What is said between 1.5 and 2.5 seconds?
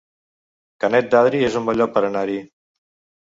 un bon lloc per anar-hi